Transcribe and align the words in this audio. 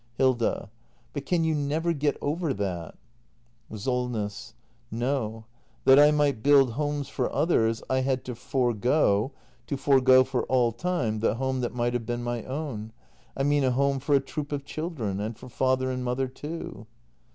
Hilda. 0.17 0.71
But 1.13 1.27
can 1.27 1.43
you 1.43 1.53
never 1.53 1.93
get 1.93 2.17
over 2.23 2.55
that? 2.55 2.95
SOLNESS. 3.71 4.55
No. 4.89 5.45
That 5.85 5.99
I 5.99 6.09
might 6.09 6.41
build 6.41 6.71
homes 6.71 7.07
for 7.07 7.31
others, 7.31 7.83
I 7.87 7.99
had 7.99 8.25
to 8.25 8.33
forego— 8.33 9.31
to 9.67 9.77
forego 9.77 10.23
for 10.23 10.41
all 10.45 10.71
time— 10.71 11.19
the 11.19 11.35
home 11.35 11.61
that 11.61 11.75
might 11.75 11.93
have 11.93 12.07
been 12.07 12.23
my 12.23 12.43
own. 12.45 12.93
I 13.37 13.43
mean 13.43 13.63
a 13.63 13.69
home 13.69 13.99
for 13.99 14.15
a 14.15 14.19
troop 14.19 14.51
of 14.51 14.65
children— 14.65 15.19
and 15.19 15.37
for 15.37 15.49
father 15.49 15.91
and 15.91 16.03
mother, 16.03 16.27
too. 16.27 16.87